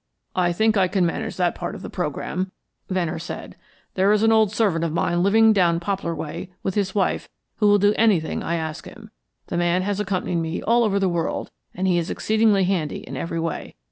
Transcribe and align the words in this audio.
"I 0.35 0.51
think 0.51 0.75
I 0.77 0.87
can 0.87 1.05
manage 1.05 1.35
that 1.37 1.53
part 1.53 1.75
of 1.75 1.83
the 1.83 1.89
programme," 1.91 2.51
Venner 2.89 3.19
said. 3.19 3.55
"There 3.93 4.11
is 4.11 4.23
an 4.23 4.31
old 4.31 4.51
servant 4.51 4.83
of 4.83 4.91
mine 4.91 5.21
living 5.21 5.53
down 5.53 5.79
Poplar 5.79 6.15
way 6.15 6.49
with 6.63 6.73
his 6.73 6.95
wife 6.95 7.29
who 7.57 7.67
will 7.67 7.77
do 7.77 7.93
anything 7.97 8.41
I 8.41 8.55
ask 8.55 8.85
him. 8.85 9.11
The 9.45 9.57
man 9.57 9.83
has 9.83 9.99
accompanied 9.99 10.37
me 10.37 10.63
all 10.63 10.83
over 10.83 10.97
the 10.97 11.07
world, 11.07 11.51
and 11.75 11.87
he 11.87 11.99
is 11.99 12.09
exceedingly 12.09 12.63
handy 12.63 13.01
in 13.07 13.15
every 13.15 13.39
way. 13.39 13.75